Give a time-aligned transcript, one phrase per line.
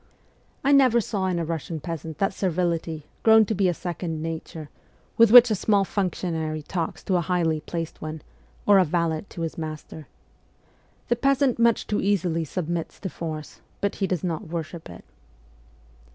[0.63, 4.71] I never saw in a "Russian peasant that servility, grown to be a second nature,
[5.15, 8.23] with which a small functionary talks to a highly placed one,
[8.65, 10.07] or a valet to his master.
[11.09, 15.05] The peasant much too easily submits to force, but he does not worship it.